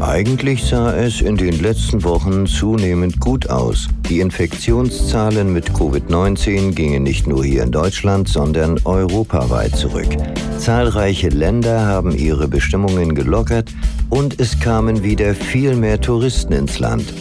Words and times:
Eigentlich 0.00 0.62
sah 0.62 0.94
es 0.94 1.20
in 1.20 1.36
den 1.36 1.60
letzten 1.60 2.04
Wochen 2.04 2.46
zunehmend 2.46 3.20
gut 3.20 3.48
aus. 3.48 3.88
Die 4.08 4.20
Infektionszahlen 4.20 5.52
mit 5.52 5.70
Covid-19 5.70 6.72
gingen 6.72 7.02
nicht 7.02 7.26
nur 7.26 7.44
hier 7.44 7.62
in 7.62 7.72
Deutschland, 7.72 8.28
sondern 8.28 8.78
europaweit 8.84 9.74
zurück. 9.74 10.08
Zahlreiche 10.58 11.30
Länder 11.30 11.86
haben 11.86 12.14
ihre 12.14 12.48
Bestimmungen 12.48 13.14
gelockert 13.14 13.72
und 14.10 14.38
es 14.40 14.60
kamen 14.60 15.02
wieder 15.02 15.34
viel 15.34 15.74
mehr 15.74 16.00
Touristen 16.00 16.52
ins 16.52 16.78
Land. 16.78 17.12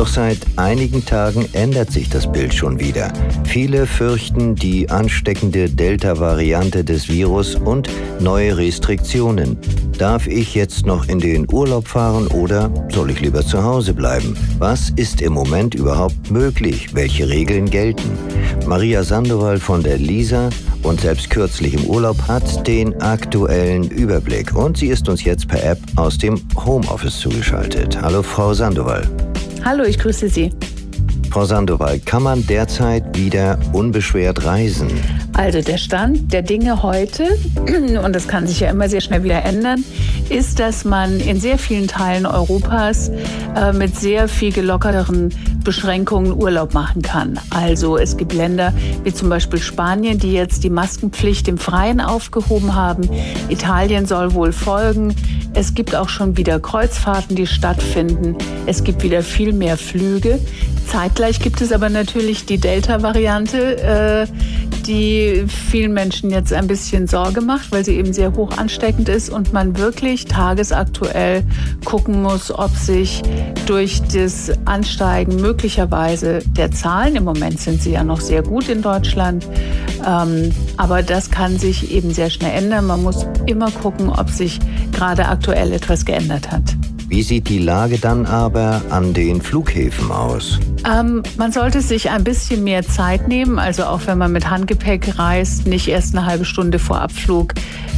Doch 0.00 0.08
seit 0.08 0.38
einigen 0.56 1.04
Tagen 1.04 1.46
ändert 1.52 1.92
sich 1.92 2.08
das 2.08 2.32
Bild 2.32 2.54
schon 2.54 2.80
wieder. 2.80 3.12
Viele 3.44 3.86
fürchten 3.86 4.54
die 4.54 4.88
ansteckende 4.88 5.68
Delta-Variante 5.68 6.84
des 6.84 7.10
Virus 7.10 7.54
und 7.54 7.90
neue 8.18 8.56
Restriktionen. 8.56 9.58
Darf 9.98 10.26
ich 10.26 10.54
jetzt 10.54 10.86
noch 10.86 11.06
in 11.06 11.18
den 11.18 11.46
Urlaub 11.52 11.86
fahren 11.86 12.28
oder 12.28 12.72
soll 12.90 13.10
ich 13.10 13.20
lieber 13.20 13.44
zu 13.44 13.62
Hause 13.62 13.92
bleiben? 13.92 14.34
Was 14.58 14.88
ist 14.96 15.20
im 15.20 15.34
Moment 15.34 15.74
überhaupt 15.74 16.30
möglich? 16.30 16.94
Welche 16.94 17.28
Regeln 17.28 17.68
gelten? 17.68 18.10
Maria 18.66 19.04
Sandoval 19.04 19.58
von 19.58 19.82
der 19.82 19.98
LISA 19.98 20.48
und 20.82 21.02
selbst 21.02 21.28
kürzlich 21.28 21.74
im 21.74 21.84
Urlaub 21.84 22.16
hat 22.26 22.66
den 22.66 22.98
aktuellen 23.02 23.90
Überblick 23.90 24.56
und 24.56 24.78
sie 24.78 24.86
ist 24.86 25.10
uns 25.10 25.24
jetzt 25.24 25.46
per 25.46 25.62
App 25.62 25.78
aus 25.96 26.16
dem 26.16 26.40
Homeoffice 26.56 27.20
zugeschaltet. 27.20 28.00
Hallo 28.00 28.22
Frau 28.22 28.54
Sandoval. 28.54 29.06
Hallo, 29.64 29.84
ich 29.84 29.98
grüße 29.98 30.28
Sie. 30.28 30.50
Frau 31.30 31.44
Sandoval, 31.44 32.00
kann 32.00 32.22
man 32.22 32.46
derzeit 32.46 33.16
wieder 33.16 33.58
unbeschwert 33.72 34.44
reisen? 34.44 34.88
Also 35.34 35.60
der 35.60 35.76
Stand 35.76 36.32
der 36.32 36.42
Dinge 36.42 36.82
heute, 36.82 37.38
und 38.04 38.16
das 38.16 38.26
kann 38.26 38.46
sich 38.46 38.60
ja 38.60 38.70
immer 38.70 38.88
sehr 38.88 39.00
schnell 39.00 39.22
wieder 39.22 39.44
ändern, 39.44 39.84
ist, 40.30 40.58
dass 40.58 40.84
man 40.84 41.20
in 41.20 41.40
sehr 41.40 41.58
vielen 41.58 41.88
Teilen 41.88 42.26
Europas 42.26 43.10
äh, 43.56 43.72
mit 43.72 43.96
sehr 43.96 44.28
viel 44.28 44.52
gelockerteren 44.52 45.34
Beschränkungen 45.64 46.32
Urlaub 46.32 46.74
machen 46.74 47.02
kann. 47.02 47.38
Also 47.50 47.96
es 47.96 48.16
gibt 48.16 48.32
Länder 48.32 48.72
wie 49.04 49.12
zum 49.12 49.28
Beispiel 49.28 49.60
Spanien, 49.60 50.18
die 50.18 50.32
jetzt 50.32 50.64
die 50.64 50.70
Maskenpflicht 50.70 51.48
im 51.48 51.58
Freien 51.58 52.00
aufgehoben 52.00 52.74
haben. 52.74 53.08
Italien 53.48 54.06
soll 54.06 54.34
wohl 54.34 54.52
folgen. 54.52 55.14
Es 55.52 55.74
gibt 55.74 55.94
auch 55.94 56.08
schon 56.08 56.36
wieder 56.36 56.60
Kreuzfahrten, 56.60 57.36
die 57.36 57.46
stattfinden. 57.46 58.36
Es 58.66 58.84
gibt 58.84 59.02
wieder 59.02 59.22
viel 59.22 59.52
mehr 59.52 59.76
Flüge. 59.76 60.38
Zeitgleich 60.86 61.38
gibt 61.38 61.60
es 61.60 61.72
aber 61.72 61.88
natürlich 61.88 62.46
die 62.46 62.58
Delta-Variante, 62.58 64.26
äh, 64.28 64.59
die 64.90 65.44
vielen 65.46 65.94
Menschen 65.94 66.30
jetzt 66.30 66.52
ein 66.52 66.66
bisschen 66.66 67.06
Sorge 67.06 67.40
macht, 67.40 67.70
weil 67.70 67.84
sie 67.84 67.94
eben 67.94 68.12
sehr 68.12 68.34
hoch 68.34 68.58
ansteckend 68.58 69.08
ist 69.08 69.30
und 69.30 69.52
man 69.52 69.78
wirklich 69.78 70.24
tagesaktuell 70.24 71.44
gucken 71.84 72.20
muss, 72.22 72.50
ob 72.50 72.74
sich 72.74 73.22
durch 73.66 74.02
das 74.12 74.50
Ansteigen 74.64 75.36
möglicherweise 75.36 76.40
der 76.44 76.72
Zahlen, 76.72 77.14
im 77.14 77.24
Moment 77.24 77.60
sind 77.60 77.80
sie 77.80 77.92
ja 77.92 78.02
noch 78.02 78.20
sehr 78.20 78.42
gut 78.42 78.68
in 78.68 78.82
Deutschland, 78.82 79.46
ähm, 80.04 80.50
aber 80.76 81.04
das 81.04 81.30
kann 81.30 81.56
sich 81.56 81.92
eben 81.92 82.12
sehr 82.12 82.28
schnell 82.28 82.58
ändern. 82.58 82.86
Man 82.86 83.04
muss 83.04 83.26
immer 83.46 83.70
gucken, 83.70 84.10
ob 84.10 84.28
sich 84.28 84.58
gerade 84.90 85.28
aktuell 85.28 85.72
etwas 85.72 86.04
geändert 86.04 86.50
hat. 86.50 86.64
Wie 87.06 87.22
sieht 87.22 87.48
die 87.48 87.58
Lage 87.58 87.98
dann 87.98 88.26
aber 88.26 88.82
an 88.90 89.14
den 89.14 89.40
Flughäfen 89.40 90.10
aus? 90.10 90.58
Ähm, 90.88 91.22
man 91.36 91.52
sollte 91.52 91.80
sich 91.80 92.10
ein 92.10 92.24
bisschen 92.24 92.64
mehr 92.64 92.82
Zeit 92.82 93.28
nehmen, 93.28 93.58
also 93.58 93.84
auch 93.84 94.02
wenn 94.06 94.18
man 94.18 94.32
mit 94.32 94.48
Handgepäck 94.48 95.18
reist, 95.18 95.66
nicht 95.66 95.88
erst 95.88 96.16
eine 96.16 96.26
halbe 96.26 96.44
Stunde 96.44 96.78
vor 96.78 97.00
Abflug 97.00 97.54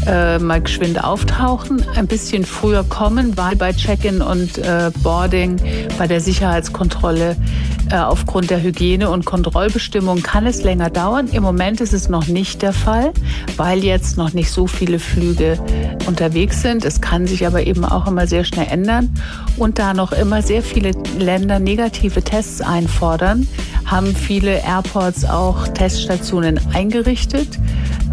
äh, 0.06 0.38
mal 0.38 0.60
geschwind 0.60 1.02
auftauchen, 1.02 1.84
ein 1.94 2.06
bisschen 2.06 2.44
früher 2.44 2.84
kommen, 2.84 3.36
weil 3.36 3.56
bei 3.56 3.72
Check-in 3.72 4.20
und 4.20 4.58
äh, 4.58 4.90
Boarding, 5.02 5.60
bei 5.98 6.06
der 6.06 6.20
Sicherheitskontrolle 6.20 7.36
äh, 7.90 7.96
aufgrund 7.96 8.50
der 8.50 8.62
Hygiene- 8.62 9.10
und 9.10 9.24
Kontrollbestimmungen 9.26 10.22
kann 10.22 10.46
es 10.46 10.62
länger 10.62 10.90
dauern. 10.90 11.28
Im 11.28 11.42
Moment 11.42 11.80
ist 11.80 11.92
es 11.92 12.08
noch 12.08 12.26
nicht 12.26 12.62
der 12.62 12.72
Fall, 12.72 13.12
weil 13.56 13.84
jetzt 13.84 14.16
noch 14.16 14.32
nicht 14.32 14.50
so 14.50 14.66
viele 14.66 14.98
Flüge 14.98 15.58
unterwegs 16.06 16.62
sind. 16.62 16.84
Es 16.84 17.00
kann 17.00 17.26
sich 17.26 17.46
aber 17.46 17.66
eben 17.66 17.84
auch 17.84 18.06
immer 18.06 18.26
sehr 18.26 18.44
schnell 18.44 18.66
ändern. 18.70 19.14
Und 19.56 19.78
da 19.78 19.94
noch 19.94 20.12
immer 20.12 20.42
sehr 20.42 20.62
viele 20.62 20.92
Länder 21.18 21.58
negative 21.58 22.22
Tests 22.22 22.60
einfordern, 22.72 23.46
haben 23.84 24.14
viele 24.14 24.64
Airports 24.64 25.24
auch 25.24 25.68
Teststationen 25.68 26.58
eingerichtet. 26.72 27.58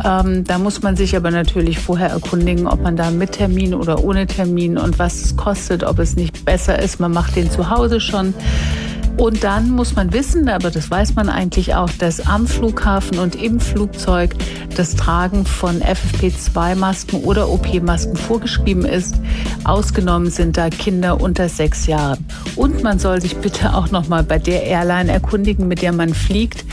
Ähm, 0.04 0.44
da 0.44 0.58
muss 0.58 0.82
man 0.82 0.96
sich 0.96 1.16
aber 1.16 1.32
natürlich 1.32 1.80
vorher 1.80 2.10
erkundigen, 2.10 2.68
ob 2.68 2.82
man 2.82 2.96
da 2.96 3.12
mit 3.12 3.34
Termin 3.34 3.74
oder 3.74 4.04
ohne 4.04 4.28
Termin 4.28 4.78
und 4.78 5.00
was 5.00 5.22
es 5.22 5.38
kostet, 5.38 5.84
ob 5.84 6.00
es 6.00 6.16
nicht 6.16 6.46
besser 6.46 6.80
ist, 6.80 7.00
man 7.00 7.12
macht 7.12 7.36
den 7.36 7.50
zu 7.50 7.70
Hause 7.70 8.00
schon. 8.00 8.34
Und 9.20 9.44
dann 9.44 9.72
muss 9.72 9.98
man 9.98 10.14
wissen, 10.14 10.48
aber 10.48 10.72
das 10.72 10.90
weiß 10.90 11.16
man 11.16 11.28
eigentlich 11.28 11.76
auch, 11.76 11.90
dass 12.00 12.26
am 12.26 12.48
Flughafen 12.48 13.20
und 13.20 13.36
im 13.36 13.60
Flugzeug 13.60 14.34
das 14.78 14.96
Tragen 14.96 15.46
von 15.46 15.82
FFP2-Masken 15.82 17.26
oder 17.26 17.50
OP-Masken 17.50 18.16
vorgeschrieben 18.16 18.86
ist. 18.86 19.20
Ausgenommen 19.66 20.32
sind 20.32 20.56
da 20.56 20.70
Kinder 20.70 21.20
unter 21.20 21.50
sechs 21.50 21.86
Jahren. 21.86 22.26
Und 22.56 22.82
man 22.82 22.98
soll 22.98 23.20
sich 23.20 23.36
bitte 23.36 23.76
auch 23.76 23.92
noch 23.92 24.08
mal 24.08 24.24
bei 24.24 24.40
der 24.40 24.64
Airline 24.64 25.12
erkundigen, 25.12 25.68
mit 25.68 25.82
der 25.82 25.92
man 25.92 26.14
fliegt, 26.14 26.64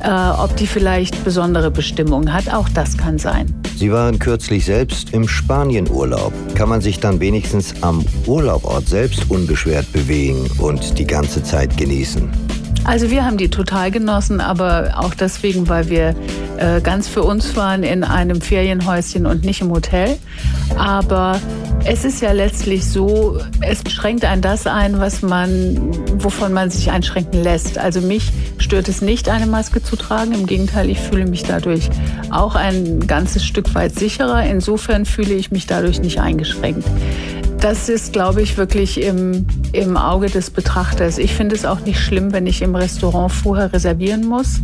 äh, 0.00 0.10
ob 0.10 0.56
die 0.56 0.66
vielleicht 0.66 1.22
besondere 1.22 1.70
Bestimmungen 1.70 2.32
hat. 2.32 2.52
Auch 2.52 2.68
das 2.68 2.98
kann 2.98 3.20
sein. 3.20 3.61
Sie 3.76 3.90
waren 3.90 4.18
kürzlich 4.18 4.64
selbst 4.64 5.12
im 5.12 5.26
Spanienurlaub. 5.26 6.32
Kann 6.54 6.68
man 6.68 6.80
sich 6.80 7.00
dann 7.00 7.20
wenigstens 7.20 7.74
am 7.82 8.04
Urlaubort 8.26 8.86
selbst 8.86 9.30
unbeschwert 9.30 9.92
bewegen 9.92 10.48
und 10.58 10.98
die 10.98 11.06
ganze 11.06 11.42
Zeit 11.42 11.76
genießen? 11.76 12.30
Also 12.84 13.10
wir 13.10 13.24
haben 13.24 13.36
die 13.36 13.48
total 13.48 13.90
genossen, 13.90 14.40
aber 14.40 14.94
auch 14.96 15.14
deswegen, 15.14 15.68
weil 15.68 15.88
wir 15.88 16.16
äh, 16.58 16.80
ganz 16.80 17.06
für 17.06 17.22
uns 17.22 17.54
waren 17.54 17.84
in 17.84 18.02
einem 18.02 18.40
Ferienhäuschen 18.40 19.24
und 19.26 19.44
nicht 19.44 19.60
im 19.60 19.70
Hotel. 19.70 20.18
Aber 20.76 21.40
es 21.84 22.04
ist 22.04 22.20
ja 22.22 22.32
letztlich 22.32 22.84
so, 22.84 23.38
es 23.60 23.82
schränkt 23.90 24.24
ein 24.24 24.40
das 24.40 24.66
ein, 24.66 25.00
was 25.00 25.22
man, 25.22 25.76
wovon 26.22 26.52
man 26.52 26.70
sich 26.70 26.90
einschränken 26.90 27.42
lässt. 27.42 27.78
Also 27.78 28.00
mich 28.00 28.30
stört 28.58 28.88
es 28.88 29.02
nicht, 29.02 29.28
eine 29.28 29.46
Maske 29.46 29.82
zu 29.82 29.96
tragen. 29.96 30.32
Im 30.32 30.46
Gegenteil, 30.46 30.90
ich 30.90 31.00
fühle 31.00 31.26
mich 31.26 31.42
dadurch 31.42 31.90
auch 32.30 32.54
ein 32.54 33.06
ganzes 33.06 33.44
Stück 33.44 33.74
weit 33.74 33.98
sicherer. 33.98 34.44
Insofern 34.44 35.04
fühle 35.04 35.34
ich 35.34 35.50
mich 35.50 35.66
dadurch 35.66 36.00
nicht 36.00 36.20
eingeschränkt 36.20 36.84
das 37.62 37.88
ist, 37.88 38.12
glaube 38.12 38.42
ich, 38.42 38.56
wirklich 38.58 39.00
im, 39.00 39.46
im 39.72 39.96
Auge 39.96 40.26
des 40.26 40.50
Betrachters. 40.50 41.18
Ich 41.18 41.32
finde 41.32 41.54
es 41.54 41.64
auch 41.64 41.78
nicht 41.78 42.00
schlimm, 42.00 42.32
wenn 42.32 42.48
ich 42.48 42.60
im 42.60 42.74
Restaurant 42.74 43.30
vorher 43.30 43.72
reservieren 43.72 44.26
muss 44.26 44.60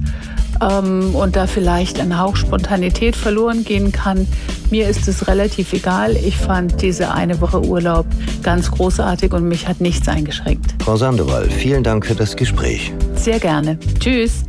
ähm, 0.60 1.14
und 1.14 1.36
da 1.36 1.46
vielleicht 1.46 2.00
ein 2.00 2.19
Hauch 2.19 2.36
Spontanität 2.36 3.16
verloren 3.16 3.64
gehen 3.64 3.92
kann. 3.92 4.26
Mir 4.70 4.88
ist 4.88 5.08
es 5.08 5.28
relativ 5.28 5.72
egal. 5.72 6.16
Ich 6.16 6.36
fand 6.36 6.82
diese 6.82 7.12
eine 7.12 7.41
Woche 7.41 7.60
Urlaub 7.62 8.06
ganz 8.42 8.70
großartig 8.70 9.32
und 9.32 9.48
mich 9.48 9.66
hat 9.66 9.80
nichts 9.80 10.08
eingeschränkt. 10.08 10.74
Frau 10.82 10.97
Sandoval, 10.97 11.48
vielen 11.50 11.82
Dank 11.82 12.06
für 12.06 12.14
das 12.14 12.36
Gespräch. 12.36 12.92
Sehr 13.14 13.38
gerne. 13.38 13.78
Tschüss. 13.98 14.44